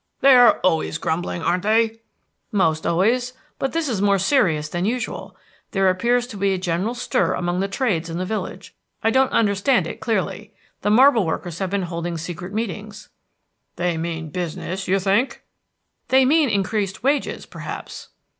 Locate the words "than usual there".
4.67-5.91